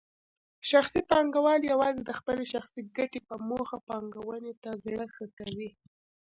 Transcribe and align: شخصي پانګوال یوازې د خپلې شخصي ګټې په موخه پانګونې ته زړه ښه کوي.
شخصي 0.69 1.01
پانګوال 1.09 1.61
یوازې 1.71 2.01
د 2.05 2.11
خپلې 2.19 2.45
شخصي 2.53 2.81
ګټې 2.97 3.21
په 3.29 3.35
موخه 3.49 3.77
پانګونې 3.89 4.53
ته 4.61 4.69
زړه 4.83 5.05
ښه 5.15 5.25
کوي. 5.37 5.69